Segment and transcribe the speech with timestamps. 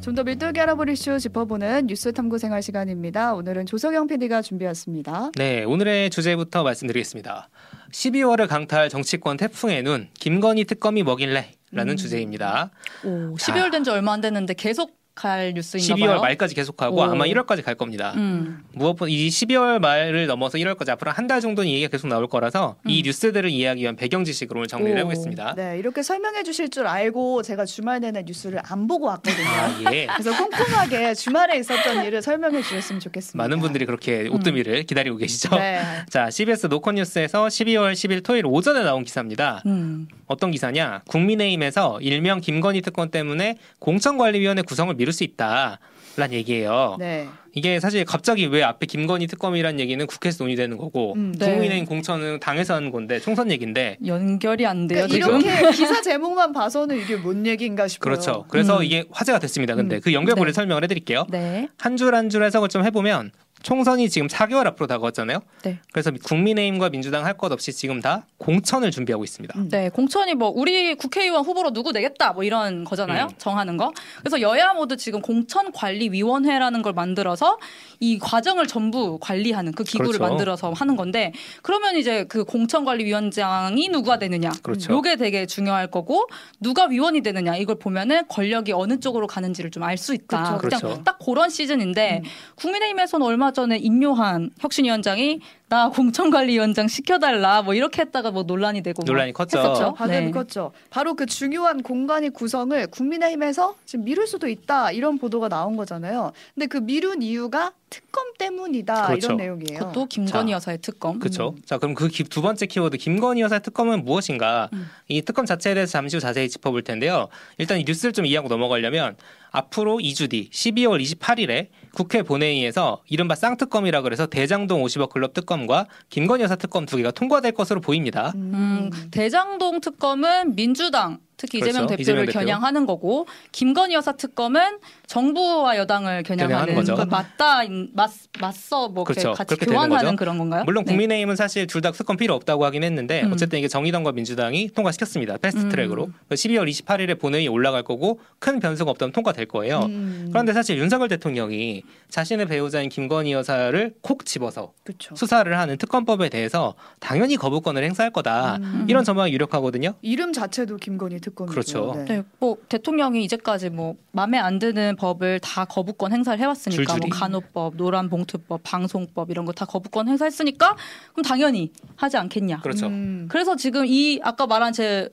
[0.00, 3.34] 좀 더 밀도있게 알아볼 이슈 짚어보는 뉴스 탐구 생활 시간입니다.
[3.34, 5.32] 오늘은 조석영 PD가 준비했습니다.
[5.36, 7.48] 네, 오늘의 주제부터 말씀드리겠습니다.
[7.92, 11.52] 12월을 강타할 정치권 태풍의 눈, 김건희 특검이 뭐길래?
[11.72, 11.96] 라는 음.
[11.96, 12.70] 주제입니다.
[13.04, 16.20] 오, 12월 된 지 얼마 안 됐는데 계속 갈 뉴스인가 12월 봐요.
[16.20, 17.02] 말까지 계속하고 오.
[17.02, 18.14] 아마 1월까지 갈 겁니다.
[18.16, 18.62] 음.
[18.72, 23.00] 무엇보다 이 12월 말을 넘어서 1월까지 앞으로 한 달 정도는 얘기가 계속 나올 거라서 이
[23.00, 23.02] 음.
[23.04, 24.98] 뉴스들을 이해하기 위한 배경 지식으로 오늘 정리를 오.
[25.00, 25.54] 해보겠습니다.
[25.56, 29.46] 네, 이렇게 설명해 주실 줄 알고 제가 주말 내내 뉴스를 안 보고 왔거든요.
[29.46, 30.06] 아, 예.
[30.16, 33.36] 그래서 꼼꼼하게 주말에 있었던 일을 설명해 주셨으면 좋겠습니다.
[33.36, 35.54] 많은 분들이 그렇게 오뜨미를 기다리고 계시죠.
[35.56, 35.80] 네.
[36.10, 39.62] 자, CBS 노컷 뉴스에서 12월 10일 토요일 오전에 나온 기사입니다.
[39.66, 40.08] 음.
[40.26, 41.02] 어떤 기사냐?
[41.08, 45.78] 국민의힘에서 일명 김건희 특권 때문에 공천관리위원회 구성을 미룰 수 있다.
[46.16, 46.96] 라는 얘기예요.
[46.98, 47.28] 네.
[47.54, 51.46] 이게 사실 갑자기 왜 앞에 김건희 특검이라는 얘기는 국회에서 논의되는 거고 음, 네.
[51.52, 55.38] 국민의힘 공천은 당에서 하는 건데 총선 얘기인데 연결이 안 돼요 그러니까.
[55.38, 58.02] 이렇게 기사 제목만 봐서는 이게 뭔 얘기인가 싶어요.
[58.02, 58.44] 그렇죠.
[58.48, 58.84] 그래서 음.
[58.84, 59.74] 이게 화제가 됐습니다.
[59.76, 60.00] 근데 음.
[60.02, 60.54] 그 연결고리를 네.
[60.54, 61.26] 설명을 해드릴게요.
[61.30, 61.68] 네.
[61.78, 63.30] 한줄 한 줄 해석을 좀 해보면
[63.62, 65.40] 총선이 지금 4개월 앞으로 다가왔잖아요.
[65.62, 65.78] 네.
[65.92, 69.58] 그래서 국민의힘과 민주당 할 것 없이 지금 다 공천을 준비하고 있습니다.
[69.58, 69.68] 음.
[69.70, 73.24] 네, 공천이 뭐 우리 국회의원 후보로 누구 내겠다 뭐 이런 거잖아요.
[73.24, 73.34] 음.
[73.38, 73.92] 정하는 거.
[74.18, 77.58] 그래서 여야 모두 지금 공천관리위원회라는 걸 만들어서
[78.00, 80.24] 이 과정을 전부 관리하는 그 기구를 그렇죠.
[80.28, 84.50] 만들어서 하는 건데 그러면 이제 그 공천관리위원장이 누가 되느냐.
[84.62, 84.92] 그렇죠.
[84.92, 86.26] 요게 되게 중요할 거고
[86.60, 90.56] 누가 위원이 되느냐 이걸 보면은 권력이 어느 쪽으로 가는지를 좀 알 수 있다.
[90.58, 90.58] 그렇죠.
[90.60, 91.04] 그냥 그렇죠.
[91.04, 92.28] 딱 그런 시즌인데 음.
[92.56, 99.06] 국민의힘에서는 얼마 전에 임요한 혁신위원장이 나 공천관리위원장 시켜달라 뭐 이렇게 했다가 뭐 논란이 되고 막
[99.06, 99.58] 논란이 컸죠.
[99.58, 99.94] 했었죠.
[99.94, 100.30] 반응이 네.
[100.32, 100.72] 컸죠.
[100.90, 106.32] 바로 그 중요한 공간의 구성을 국민의힘에서 지금 미룰 수도 있다 이런 보도가 나온 거잖아요.
[106.54, 109.26] 근데 그 미룬 이유가 특검 때문이다 그렇죠.
[109.26, 109.78] 이런 내용이에요.
[109.78, 111.18] 그것도 김건희 여사의 특검.
[111.20, 111.54] 그렇죠.
[111.64, 114.68] 자, 그럼 그 두 번째 키워드 김건희 여사 특검은 무엇인가?
[114.72, 114.88] 음.
[115.08, 117.28] 이 특검 자체에 대해서 잠시 후 자세히 짚어볼 텐데요.
[117.58, 119.16] 일단 이 뉴스를 좀 이해하고 넘어가려면
[119.52, 126.42] 앞으로 2주 뒤 12월 28일에 국회 본회의에서 이른바 쌍특검이라 그래서 대장동 50억 클럽 특검과 김건희
[126.42, 128.32] 여사 특검 두 개가 통과될 것으로 보입니다.
[128.34, 131.96] 음, 대장동 특검은 민주당 특히 이재명 그렇죠.
[131.96, 132.38] 대표를 이재명 대표.
[132.38, 136.94] 겨냥하는 거고 김건희 여사 특검은 정부와 여당을 겨냥하는 거죠.
[136.96, 137.62] 그 맞다
[137.94, 139.32] 맞 맞서 뭐 그렇죠.
[139.32, 140.16] 같이 교환하는.
[140.16, 140.64] 그런 건가요?
[140.64, 140.90] 물론 네.
[140.92, 143.32] 국민의힘은 사실 둘 다 특검 필요 없다고 하긴 했는데 음.
[143.32, 145.38] 어쨌든 이게 정의당과 민주당이 통과시켰습니다.
[145.38, 146.04] 패스트트랙으로.
[146.08, 146.14] 음.
[146.30, 149.78] 12월 28일에 본회의 올라갈 거고 큰 변수가 없다면 통과될 거예요.
[149.86, 150.28] 음.
[150.30, 155.14] 그런데 사실 윤석열 대통령이 자신의 배우자인 김건희 여사를 콕 집어서 그렇죠.
[155.16, 158.56] 수사를 하는 특검법에 대해서 당연히 거부권을 행사할 거다.
[158.56, 158.84] 음.
[158.90, 159.94] 이런 전망이 유력하거든요.
[160.02, 161.46] 이름 자체도 김건희 특검 이고.
[161.46, 161.92] 그렇죠.
[161.96, 162.04] 네.
[162.04, 167.08] 네, 뭐 대통령이 이제까지 뭐 마음에 안 드는 법을 다 거부권 행사를 해왔으니까 줄줄이.
[167.08, 170.76] 뭐 간호법, 노란봉투법, 방송법 이런 거 다 거부권 행사했으니까
[171.12, 172.60] 그럼 당연히 하지 않겠냐.
[172.62, 172.86] 그렇죠.
[172.86, 173.26] 음.
[173.30, 175.08] 그래서 지금 이 아까 말한 제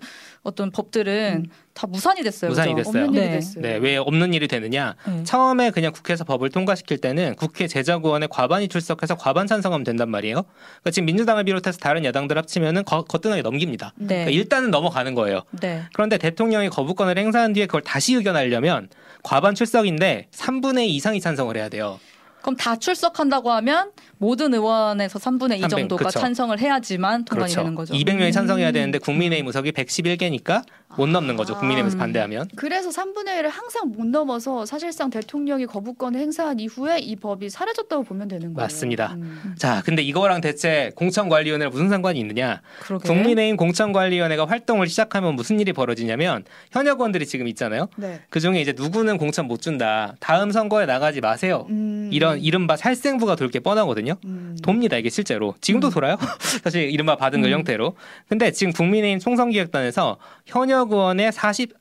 [0.48, 2.50] 어떤 법들은 다 무산이 됐어요.
[2.50, 2.90] 무산이 그죠?
[2.90, 3.04] 됐어요.
[3.04, 3.36] 없는 일이 네.
[3.36, 3.62] 됐어요.
[3.62, 4.96] 네, 왜 없는 일이 되느냐?
[5.06, 5.24] 네.
[5.26, 10.44] 처음에 그냥 국회에서 법을 통과시킬 때는 국회 제자구원에 과반이 출석해서 과반 찬성하면 된단 말이에요.
[10.44, 13.92] 그러니까 지금 민주당을 비롯해서 다른 야당들 합치면은 거, 거뜬하게 넘깁니다.
[13.98, 14.08] 네.
[14.08, 15.42] 그러니까 일단은 넘어가는 거예요.
[15.60, 15.84] 네.
[15.94, 18.88] 그런데 대통령이 거부권을 행사한 뒤에 그걸 다시 의견하려면
[19.24, 22.00] 과반 출석인데 3분의 2 이상이 찬성을 해야 돼요.
[22.42, 26.20] 그럼 다 출석한다고 하면 모든 의원에서 3분의 2 300, 정도가 그쵸.
[26.20, 27.62] 찬성을 해야지만 통과이 그렇죠.
[27.62, 27.94] 되는 거죠.
[27.94, 28.74] 200명이 찬성해야 음.
[28.74, 30.64] 되는데 국민의힘 의석이 111개니까
[30.96, 31.54] 못 넘는 거죠.
[31.54, 31.60] 아.
[31.60, 32.00] 국민의힘에서 음.
[32.00, 32.48] 반대하면.
[32.56, 38.28] 그래서 3분의 1을 항상 못 넘어서 사실상 대통령이 거부권을 행사한 이후에 이 법이 사라졌다고 보면
[38.28, 38.66] 되는 거예요.
[38.66, 39.14] 맞습니다.
[39.14, 39.56] 음.
[39.58, 42.62] 자, 근데 이거랑 대체 공천관리위원회랑 무슨 상관이 있느냐?
[42.80, 43.08] 그러게.
[43.08, 47.90] 국민의힘 공천관리위원회가 활동을 시작하면 무슨 일이 벌어지냐면 현역 의원들이 지금 있잖아요.
[47.98, 48.22] 네.
[48.30, 50.16] 그 중에 이제 누구는 공천 못 준다.
[50.20, 51.68] 다음 선거에 나가지 마세요.
[51.70, 52.10] 음.
[52.12, 54.16] 이런 이른바 살생부가 돌 게 뻔하거든요.
[54.26, 54.58] 음.
[54.62, 55.92] 돕니다 이게 실제로 지금도 음.
[55.92, 56.18] 돌아요
[56.64, 57.54] 사실 이른바 받은 그 음.
[57.54, 57.96] 형태로
[58.28, 61.74] 근데 지금 국민의힘 총선기획단에서 현역 의원의 40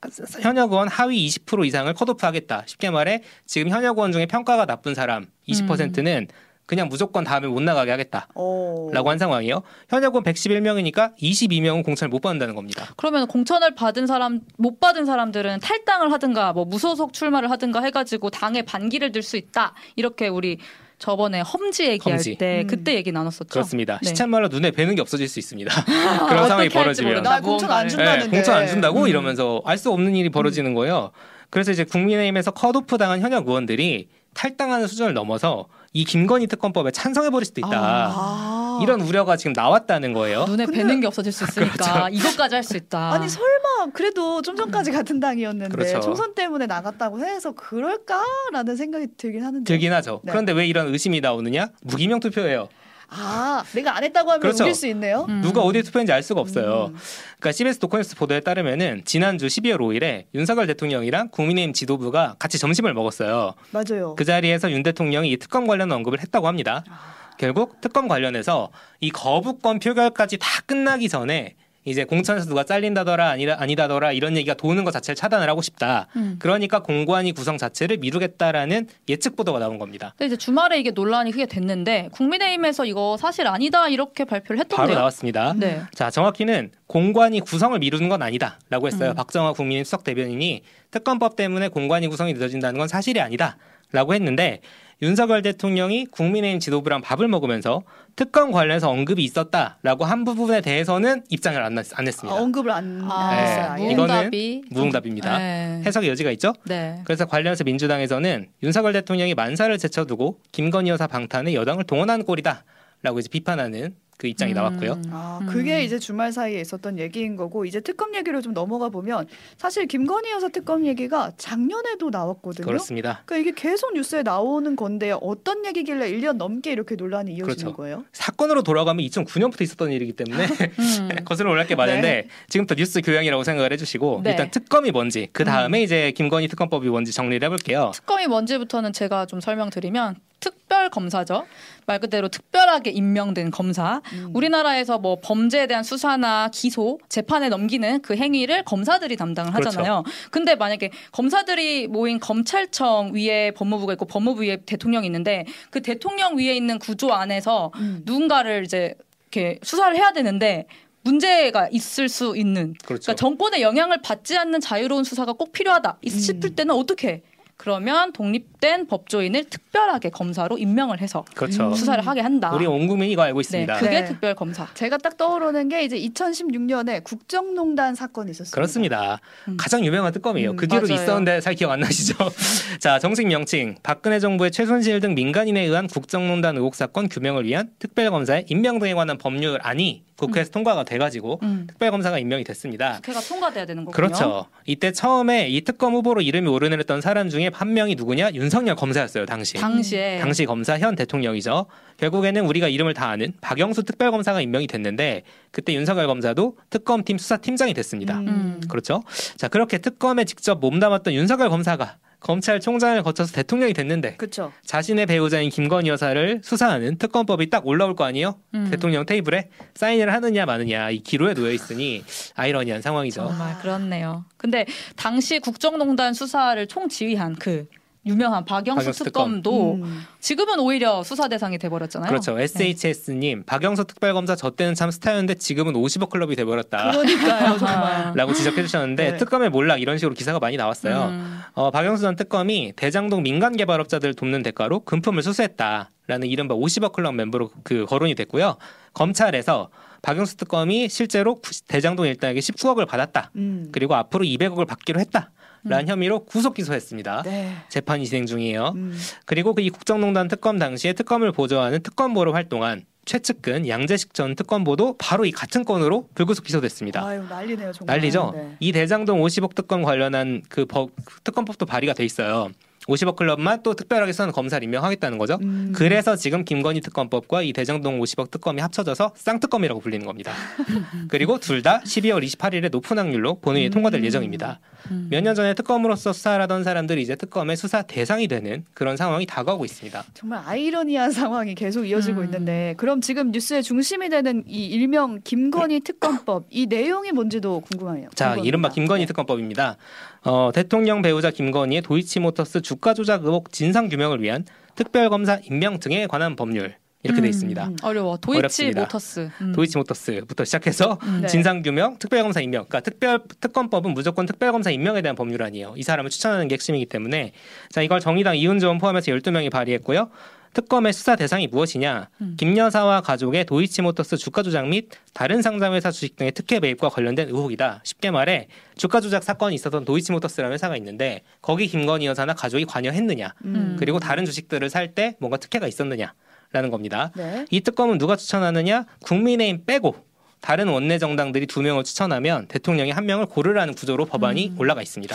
[0.42, 5.26] 현역 의원 하위 20% 이상을 컷오프하겠다 쉽게 말해 지금 현역 의원 중에 평가가 나쁜 사람
[5.48, 6.28] 20%는
[6.66, 8.90] 그냥 무조건 다음에 못 나가게 하겠다라고 어.
[9.06, 14.80] 한 상황이에요 현역 의원 111명이니까 22명은 공천을 못 받는다는 겁니다 그러면 공천을 받은 사람 못
[14.80, 20.28] 받은 사람들은 탈당을 하든가 뭐 무소속 출마를 하든가 해가지고 당에 반기를 들 수 있다 이렇게
[20.28, 20.58] 우리
[20.98, 22.36] 저번에 험지 얘기할 험지.
[22.36, 22.66] 때 음.
[22.68, 23.46] 그때 얘기 나눴었죠.
[23.50, 24.08] 그렇습니다 네.
[24.08, 25.84] 시참말로 눈에 뵈는 게 없어질 수 있습니다 아,
[26.30, 27.22] 그런 상황이 벌어지면.
[27.24, 27.88] 나 공천 안.
[27.88, 28.24] 준다는데.
[28.26, 29.08] 네, 공천 안 준다고 음.
[29.08, 31.10] 이러면서 알 수 없는 일이 벌어지는 거예요.
[31.50, 37.46] 그래서 이제 국민의힘에서 컷오프 당한 현역 의원들이 탈당하는 수준을 넘어서 이 김건희 특검법에 찬성해 버릴
[37.46, 37.70] 수도 있다.
[37.72, 38.78] 아.
[38.82, 40.44] 이런 우려가 지금 나왔다는 거예요.
[40.44, 42.08] 눈에 근데- 뵈는 게 없어질 수 있으니까 그렇죠.
[42.14, 43.12] 이것까지 할 수 있다.
[43.12, 46.00] 아니 설마 그래도 좀 전까지 같은 당이었는데 그렇죠.
[46.00, 49.64] 총선 때문에 나갔다고 해서 그럴까라는 생각이 들긴 하는데.
[49.64, 50.20] 들긴 하죠.
[50.24, 50.32] 네.
[50.32, 51.68] 그런데 왜 이런 의심이 나오느냐?
[51.82, 52.68] 무기명 투표예요.
[53.08, 54.72] 아, 내가 안 했다고 하면 그렇죠.
[54.72, 55.26] 수 있네요.
[55.28, 55.40] 음.
[55.40, 56.90] 누가 어디에 투표했는지 알 수가 없어요.
[56.92, 56.96] 음.
[57.38, 63.54] 그러니까 CBS 도커뉴스 보도에 따르면은 지난주 12월 5일에 윤석열 대통령이랑 국민의힘 지도부가 같이 점심을 먹었어요.
[63.70, 64.14] 맞아요.
[64.16, 66.84] 그 자리에서 윤 대통령이 이 특검 관련 언급을 했다고 합니다.
[66.88, 67.16] 아.
[67.38, 68.70] 결국 특검 관련해서
[69.00, 71.54] 이 거부권 표결까지 다 끝나기 전에
[71.86, 76.08] 이제 공천에서 누가 잘린다더라 아니다 아니다더라 이런 얘기가 도는 것 자체를 차단을 하고 싶다.
[76.16, 76.36] 음.
[76.38, 80.12] 그러니까 공관위 구성 자체를 미루겠다라는 예측 보도가 나온 겁니다.
[80.18, 84.98] 근데 이제 주말에 이게 논란이 크게 됐는데 국민의힘에서 이거 사실 아니다 이렇게 발표를 바로 했던데요.
[84.98, 85.54] 나왔습니다.
[85.56, 85.82] 네.
[85.94, 89.10] 자, 정확히는 공관위 구성을 미루는 건 아니다라고 했어요.
[89.10, 89.14] 음.
[89.14, 93.56] 박정화 국민의힘 수석 대변인이 특검법 때문에 공관위 구성이 늦어진다는 건 사실이 아니다
[93.92, 94.60] 라고 했는데
[95.02, 97.82] 윤석열 대통령이 국민의힘 지도부랑 밥을 먹으면서
[98.16, 102.40] 특검 관련해서 언급이 있었다라고 한 부분에 대해서는 입장을 안, 냈- 안 아, 했습니다.
[102.40, 103.74] 언급을 안 아, 했어요.
[103.76, 103.92] 네.
[103.92, 104.30] 이거는
[104.70, 105.36] 무응답입니다.
[105.38, 105.82] 네.
[105.84, 106.54] 해석의 여지가 있죠?
[106.64, 107.02] 네.
[107.04, 113.94] 그래서 관련해서 민주당에서는 윤석열 대통령이 만사를 제쳐두고 김건희 여사 방탄에 여당을 동원한 꼴이다라고 이제 비판하는
[114.18, 114.92] 그 입장이 나왔고요.
[114.92, 115.02] 음.
[115.10, 115.46] 아, 음.
[115.46, 119.26] 그게 이제 주말 사이에 있었던 얘기인 거고 이제 특검 얘기로 좀 넘어가 보면
[119.58, 122.66] 사실 김건희 여사 특검 얘기가 작년에도 나왔거든요.
[122.66, 123.22] 그렇습니다.
[123.26, 127.72] 그러니까 이게 계속 뉴스에 나오는 건데 어떤 얘기길래 1년 넘게 이렇게 논란이 이어지는 그렇죠.
[127.74, 128.04] 거예요?
[128.12, 131.08] 사건으로 돌아가면 2009년부터 있었던 일이기 때문에 음.
[131.26, 134.30] 거슬러 올릴 게 많은데 지금부터 뉴스 교양이라고 생각을 해주시고 네.
[134.30, 137.90] 일단 특검이 뭔지 그 다음에 이제 김건희 특검법이 뭔지 정리를 해볼게요.
[137.94, 140.16] 특검이 뭔지부터는 제가 좀 설명드리면
[140.46, 141.44] 특별 검사죠.
[141.86, 144.00] 말 그대로 특별하게 임명된 검사.
[144.12, 144.30] 음.
[144.32, 149.70] 우리나라에서 뭐 범죄에 대한 수사나 기소, 재판에 넘기는 그 행위를 검사들이 담당을 그렇죠.
[149.80, 150.04] 하잖아요.
[150.30, 156.54] 근데 만약에 검사들이 모인 검찰청 위에 법무부가 있고 법무부 위에 대통령이 있는데 그 대통령 위에
[156.54, 158.02] 있는 구조 안에서 음.
[158.04, 158.94] 누군가를 이제
[159.32, 160.66] 이렇게 수사를 해야 되는데
[161.02, 163.06] 문제가 있을 수 있는 그렇죠.
[163.06, 166.18] 그러니까 정권의 영향을 받지 않는 자유로운 수사가 꼭 필요하다 이 음.
[166.18, 167.22] 싶을 때는 어떻게 해?
[167.66, 171.66] 그러면 독립된 법조인을 특별하게 검사로 임명을 해서 그렇죠.
[171.66, 171.74] 음.
[171.74, 172.52] 수사를 하게 한다.
[172.54, 173.78] 우리 온 국민이 이거 알고 네, 있습니다.
[173.78, 174.04] 그게 네.
[174.04, 174.68] 특별 검사.
[174.74, 178.54] 제가 딱 떠오르는 게 이제 2016년에 국정농단 사건이 있었습니다.
[178.54, 179.20] 그렇습니다.
[179.48, 179.56] 음.
[179.56, 180.52] 가장 유명한 특검이에요.
[180.52, 180.94] 음, 그 뒤로 맞아요.
[180.94, 182.14] 있었는데 잘 기억 안 나시죠?
[182.78, 188.44] 자, 정식 명칭 박근혜 정부의 최순실 등 민간인에 의한 국정농단 의혹 사건 규명을 위한 특별검사의
[188.48, 191.66] 임명 등에 관한 법률안이 국회에서 통과가 돼가지고 음.
[191.68, 192.94] 특별검사가 임명이 됐습니다.
[192.96, 193.94] 국회가 통과돼야 되는 거군요.
[193.94, 194.46] 그렇죠.
[194.64, 198.30] 이때 처음에 이 특검 후보로 이름이 오르내렸던 사람 중에 한 명이 누구냐?
[198.34, 199.54] 윤석열 검사였어요, 당시.
[199.54, 201.66] 당시에 당시 검사 현 대통령이죠.
[201.98, 208.18] 결국에는 우리가 이름을 다 아는 박영수 특별검사가 임명이 됐는데 그때 윤석열 검사도 특검팀 수사팀장이 됐습니다.
[208.18, 208.28] 음.
[208.28, 208.60] 음.
[208.68, 209.02] 그렇죠.
[209.36, 211.96] 자 그렇게 특검에 직접 몸담았던 윤석열 검사가
[212.26, 214.52] 검찰총장을 거쳐서 대통령이 됐는데 그렇죠.
[214.64, 218.40] 자신의 배우자인 김건희 여사를 수사하는 특검법이 딱 올라올 거 아니에요?
[218.54, 218.68] 음.
[218.68, 222.02] 대통령 테이블에 사인을 하느냐 마느냐 이 기로에 놓여 있으니
[222.34, 223.28] 아이러니한 상황이죠.
[223.28, 224.24] 정말 그렇네요.
[224.36, 227.68] 근데 당시 국정농단 수사를 총지휘한 그
[228.06, 229.42] 유명한 박영수, 박영수 특검.
[229.42, 230.04] 특검도 음.
[230.20, 232.08] 지금은 오히려 수사 대상이 돼버렸잖아요.
[232.08, 232.38] 그렇죠.
[232.38, 236.92] SHS님 박영수 특별검사 저 때는 참 스타였는데 지금은 50억 클럽이 돼버렸다.
[236.92, 238.12] 그러니까요, 정말.
[238.14, 239.16] 라고 지적해 주셨는데 네.
[239.18, 241.08] 특검의 몰락 이런 식으로 기사가 많이 나왔어요.
[241.08, 241.40] 음.
[241.54, 247.50] 어, 박영수 전 특검이 대장동 민간 개발업자들 돕는 대가로 금품을 수수했다라는 이른바 50억 클럽 멤버로
[247.64, 248.56] 그 거론이 됐고요.
[248.92, 249.68] 검찰에서
[250.02, 253.30] 박영수 특검이 실제로 구- 대장동 일당에게 19억을 받았다.
[253.36, 253.68] 음.
[253.72, 255.30] 그리고 앞으로 200억을 받기로 했다
[255.68, 257.22] 라는 혐의로 구속 기소했습니다.
[257.24, 257.52] 네.
[257.68, 258.72] 재판이 진행 중이에요.
[258.76, 258.96] 음.
[259.24, 265.24] 그리고 그 이 국정농단 특검 당시에 특검을 보조하는 특검보로 활동한 최측근 양재식 전 특검보도 바로
[265.24, 267.04] 이 같은 건으로 불구속 기소됐습니다.
[267.06, 267.96] 아유 난리네요 정말.
[267.98, 268.32] 난리죠.
[268.34, 268.56] 네.
[268.60, 270.90] 이 대장동 50억 특검 관련한 그 법,
[271.24, 272.48] 특검법도 발의가 돼 있어요.
[272.88, 275.38] 50억 클럽만 또 특별하게 쓰는 검사를 임명하겠다는 거죠.
[275.42, 275.72] 음.
[275.74, 280.32] 그래서 지금 김건희 특검법과 이 대장동 50억 특검이 합쳐져서 쌍특검이라고 불리는 겁니다.
[281.08, 284.04] 그리고 둘 다 12월 28일에 높은 확률로 본회의에 통과될 음.
[284.04, 284.60] 예정입니다.
[284.90, 285.08] 음.
[285.10, 290.04] 몇년 전에 특검으로서 수사를 하던 사람들이 이제 특검의 수사 대상이 되는 그런 상황이 다가오고 있습니다.
[290.14, 292.24] 정말 아이러니한 상황이 계속 이어지고 음.
[292.26, 298.08] 있는데 그럼 지금 뉴스의 중심이 되는 이 일명 김건희 특검법 이 내용이 뭔지도 궁금해요.
[298.14, 298.48] 자, 궁금합니다.
[298.48, 299.06] 이른바 김건희 네.
[299.06, 299.76] 특검법입니다.
[300.24, 306.36] 어, 대통령 배우자 김건희의 도이치모터스 주가 조작 의혹 진상 규명을 위한 특별검사 임명 등에 관한
[306.36, 307.66] 법률 이렇게 돼 음, 있습니다.
[307.68, 307.76] 음.
[307.82, 308.16] 어려워.
[308.16, 308.80] 도이치 어렵습니다.
[308.82, 309.30] 모터스.
[309.40, 309.52] 음.
[309.52, 311.20] 도이치 모터스부터 시작해서 음.
[311.22, 311.28] 네.
[311.28, 312.64] 진상 규명, 특별검사 임명.
[312.68, 315.74] 그러니까 특별 특검법은 무조건 특별검사 임명에 대한 법률 아니에요.
[315.76, 317.32] 이 사람을 추천하는 게 핵심이기 때문에
[317.70, 320.10] 자 이걸 정의당 이은정 포함해서 12명이 발의했고요.
[320.54, 322.08] 특검의 수사 대상이 무엇이냐?
[322.22, 322.34] 음.
[322.38, 327.82] 김 여사와 가족의 도이치모터스 주가 조작 및 다른 상장회사 주식 등의 특혜 매입과 관련된 의혹이다.
[327.84, 333.34] 쉽게 말해 주가 조작 사건이 있었던 도이치모터스라는 회사가 있는데 거기 김건희 여사나 가족이 관여했느냐?
[333.44, 333.76] 음.
[333.78, 336.14] 그리고 다른 주식들을 살 때 뭔가 특혜가 있었느냐
[336.56, 337.12] 라는 겁니다.
[337.14, 337.44] 네.
[337.50, 338.86] 이 특검은 누가 추천하느냐?
[339.04, 339.94] 국민의힘 빼고
[340.40, 344.58] 다른 원내 정당들이 두 명을 추천하면 대통령이 한 명을 고르라는 구조로 법안이 음.
[344.58, 345.14] 올라가 있습니다.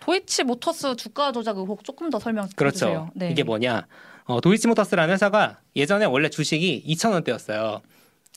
[0.00, 2.86] 도이치 모터스 주가 조작 의혹 조금 더 설명 그렇죠.
[2.86, 3.10] 해주세요.
[3.14, 3.30] 네.
[3.30, 3.86] 이게 뭐냐?
[4.26, 7.80] 어, 도이치모터스라는 회사가 예전에 원래 주식이 2,000원대였어요.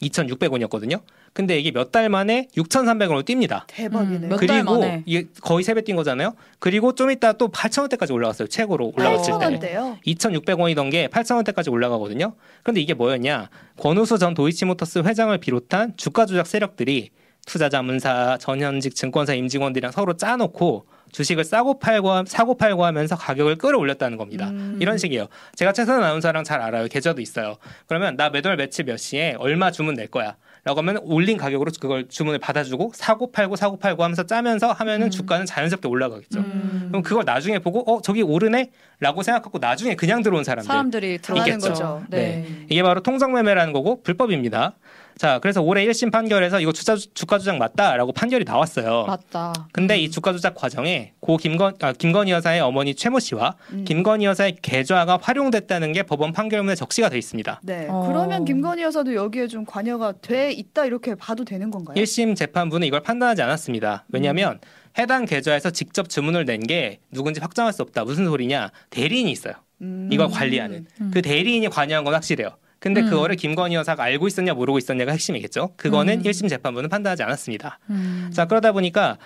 [0.01, 1.01] 2,600원이었거든요.
[1.37, 3.61] 근데 이게 몇 달 만에 6,300원으로 뜁니다.
[3.67, 4.21] 대박이네요.
[4.21, 5.03] 음, 몇달 그리고 만에.
[5.05, 6.33] 이게 거의 세 배 뛴 거잖아요.
[6.57, 8.47] 그리고 좀 이따 또 8,000원대까지 올라갔어요.
[8.47, 9.45] 최고로 올라갔을 때.
[9.75, 10.01] 8,000원대요.
[10.03, 12.33] 2,600원이던 게 8,000원대까지 올라가거든요.
[12.63, 13.49] 그런데 이게 뭐였냐?
[13.77, 17.11] 권우수 전 도이치모터스 회장을 비롯한 주가 조작 세력들이
[17.45, 24.17] 투자 자문사, 전현직 증권사 임직원들이랑 서로 짜놓고 주식을 싸고 팔고 사고 팔고 하면서 가격을 끌어올렸다는
[24.17, 24.49] 겁니다.
[24.49, 24.79] 음.
[24.81, 25.27] 이런 식이에요.
[25.55, 26.87] 제가 최선 아나운서랑 잘 알아요.
[26.87, 27.57] 계좌도 있어요.
[27.85, 30.35] 그러면 나 매달 며칠 몇 시에 얼마 주문 낼 거야.
[30.67, 35.09] 라고 하면 올린 가격으로 그걸 주문을 받아주고 사고 팔고 사고 팔고 하면서 짜면서 하면은 음.
[35.09, 36.39] 주가는 자연스럽게 올라가겠죠.
[36.39, 36.87] 음.
[36.89, 42.03] 그럼 그걸 나중에 보고 어 저기 오르네라고 생각하고 나중에 그냥 들어온 사람들 사람들이 들어가는 거죠.
[42.09, 42.65] 네.
[42.69, 44.73] 이게 바로 통정매매라는 거고 불법입니다.
[45.17, 49.05] 자 그래서 올해 1심 판결에서 이거 주가, 주가 조작 맞다라고 판결이 나왔어요.
[49.07, 49.53] 맞다.
[49.71, 53.83] 근데 이 주가 조작 과정에 고 김건 아, 김건희 여사의 어머니 최모 씨와 음.
[53.85, 57.61] 김건희 여사의 계좌가 활용됐다는 게 법원 판결문에 적시가 돼 있습니다.
[57.63, 57.87] 네.
[57.89, 58.05] 어.
[58.07, 61.95] 그러면 김건희 여사도 여기에 좀 관여가 돼 있다 이렇게 봐도 되는 건가요?
[61.95, 64.05] 1심 재판부는 이걸 판단하지 않았습니다.
[64.09, 64.59] 왜냐하면
[64.99, 68.03] 해당 계좌에서 직접 주문을 낸 게 누군지 확정할 수 없다.
[68.03, 68.71] 무슨 소리냐?
[68.89, 69.53] 대리인이 있어요.
[69.81, 70.09] 음.
[70.11, 71.11] 이걸 관리하는 음.
[71.13, 72.49] 그 대리인이 관여한 건 확실해요.
[72.79, 73.09] 근데 음.
[73.09, 75.71] 그 거를 김건희 여사가 알고 있었냐 모르고 있었냐가 핵심이겠죠.
[75.77, 76.23] 그거는 음.
[76.23, 77.79] 1심 재판부는 판단하지 않았습니다.
[77.89, 78.29] 음.
[78.33, 79.17] 자 그러다 보니까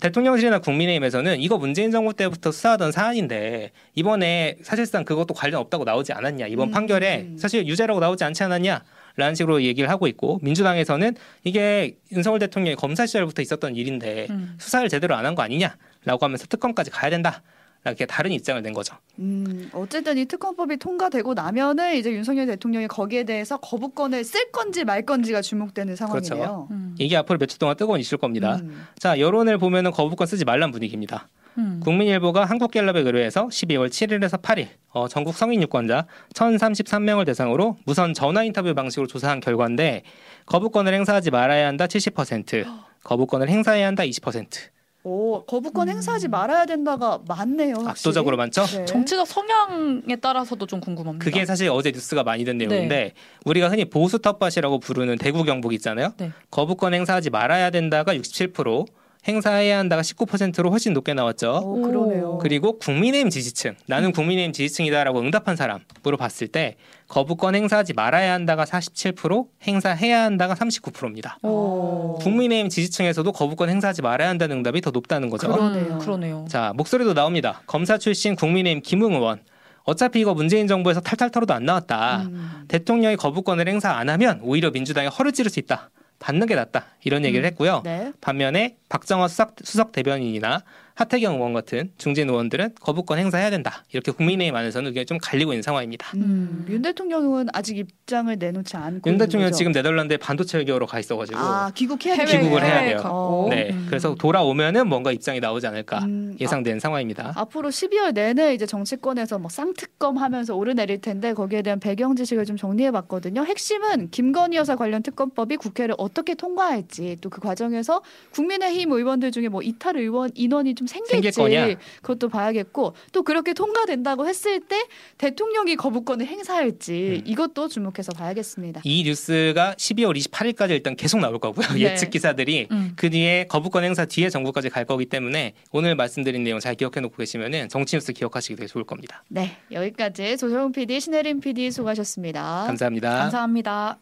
[0.00, 6.46] 대통령실이나 국민의힘에서는 이거 문재인 정부 때부터 수사하던 사안인데 이번에 사실상 그것도 관련 없다고 나오지 않았냐
[6.48, 6.72] 이번 음.
[6.72, 8.82] 판결에 사실 유죄라고 나오지 않지 않았냐
[9.16, 14.56] 라는 식으로 얘기를 하고 있고 민주당에서는 이게 윤석열 대통령이 검사 시절부터 있었던 일인데 음.
[14.58, 17.42] 수사를 제대로 안 한 거 아니냐라고 하면서 특검까지 가야 된다
[17.90, 18.96] 이렇게 다른 입장을 낸 거죠.
[19.18, 25.02] 음, 어쨌든 이 특검법이 통과되고 나면은 이제 윤석열 대통령이 거기에 대해서 거부권을 쓸 건지 말
[25.02, 26.68] 건지가 주목되는 상황이네요.
[26.70, 26.94] 음.
[26.98, 28.56] 이게 앞으로 며칠 동안 뜨거운 이슈일 겁니다.
[28.62, 28.86] 음.
[28.98, 31.28] 자 여론을 보면은 거부권 쓰지 말란 분위기입니다.
[31.58, 31.80] 음.
[31.84, 38.74] 국민일보가 한국갤럽에 의뢰해서 12월 7일에서 8일 어, 전국 성인 유권자 1,033명을 대상으로 무선 전화 인터뷰
[38.74, 40.02] 방식으로 조사한 결과인데
[40.46, 42.66] 거부권을 행사하지 말아야 한다 70%,
[43.04, 44.73] 거부권을 행사해야 한다 20%.
[45.06, 45.94] 오, 거부권 음.
[45.94, 47.74] 행사하지 말아야 된다가 많네요.
[47.74, 47.90] 확실히.
[47.90, 48.64] 압도적으로 많죠?
[48.64, 48.86] 네.
[48.86, 51.22] 정치적 성향에 따라서도 좀 궁금합니다.
[51.22, 52.66] 그게 사실 어제 뉴스가 많이 된 네.
[52.66, 53.12] 내용인데
[53.44, 56.14] 우리가 흔히 보수 텃밭이라고 부르는 대구 경북 있잖아요.
[56.16, 56.32] 네.
[56.50, 58.86] 거부권 행사하지 말아야 된다가 67%,
[59.26, 61.60] 행사해야 한다가 19%로 훨씬 높게 나왔죠.
[61.64, 62.38] 오, 그러네요.
[62.38, 66.76] 그리고 국민의힘 지지층, 나는 국민의힘 지지층이다라고 응답한 사람으로 봤을 때
[67.08, 71.38] 거부권 행사하지 말아야 한다가 47%, 행사해야 한다가 39%입니다.
[71.42, 72.18] 오.
[72.20, 75.48] 국민의힘 지지층에서도 거부권 행사하지 말아야 한다는 응답이 더 높다는 거죠.
[75.48, 75.84] 그러네요.
[75.94, 76.46] 음, 그러네요.
[76.48, 77.62] 자, 목소리도 나옵니다.
[77.66, 79.40] 검사 출신 국민의힘 김웅 의원.
[79.84, 82.22] 어차피 이거 문재인 정부에서 탈탈 털어도 안 나왔다.
[82.22, 82.64] 음.
[82.68, 85.90] 대통령이 거부권을 행사 안 하면 오히려 민주당이 허를 찌를 수 있다.
[86.24, 86.86] 받는 게 낫다.
[87.04, 87.46] 이런 얘기를 음.
[87.46, 87.82] 했고요.
[87.84, 88.10] 네.
[88.22, 90.62] 반면에 박정호 수석, 수석 대변인이나
[90.94, 93.84] 하태경 의원 같은 중진 의원들은 거부권 행사해야 된다.
[93.92, 96.08] 이렇게 국민의힘 안에서는 의견이 좀 갈리고 있는 상황입니다.
[96.16, 99.52] 음, 윤 대통령은 아직 입장을 내놓지 않고 윤 대통령?
[99.52, 102.96] 지금 네덜란드에 반도체 외교로 가 있어가지고 아 귀국해야 해외, 귀국을 해야 돼요.
[103.02, 103.48] 갔고.
[103.50, 103.86] 네, 음.
[103.88, 107.32] 그래서 돌아오면은 뭔가 입장이 나오지 않을까 음, 예상되는 상황입니다.
[107.36, 112.46] 아, 앞으로 12월 내내 이제 정치권에서 뭐 쌍특검 하면서 오르내릴 텐데 거기에 대한 배경 지식을
[112.46, 113.44] 좀 정리해봤거든요.
[113.44, 119.60] 핵심은 김건희 여사 관련 특검법이 국회를 어떻게 통과할지 또 그 과정에서 국민의힘 의원들 중에 뭐
[119.60, 121.74] 이탈 의원 인원이 좀 생길지 생길 거냐?
[122.02, 124.86] 그것도 봐야겠고 또 그렇게 통과된다고 했을 때
[125.18, 127.30] 대통령이 거부권을 행사할지 음.
[127.30, 128.82] 이것도 주목해서 봐야겠습니다.
[128.84, 131.66] 이 뉴스가 12월 28일까지 일단 계속 나올 거고요.
[131.74, 131.80] 네.
[131.80, 132.92] 예측 기사들이 음.
[132.96, 137.16] 그 뒤에 거부권 행사 뒤에 정부까지 갈 거기 때문에 오늘 말씀드린 내용 잘 기억해 놓고
[137.16, 139.22] 계시면은 정치 뉴스 기억하시기 되게 좋을 겁니다.
[139.28, 142.64] 네 여기까지 조정훈 PD, 신혜림 PD 수고하셨습니다.
[142.66, 143.18] 감사합니다.
[143.18, 143.98] 감사합니다.